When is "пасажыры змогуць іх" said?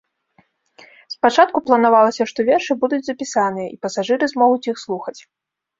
3.87-4.87